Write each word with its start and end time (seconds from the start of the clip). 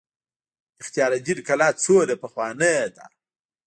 اختیار 0.81 1.11
الدین 1.15 1.39
کلا 1.47 1.67
څومره 1.83 2.15
پخوانۍ 2.21 2.77
ده؟ 2.95 3.05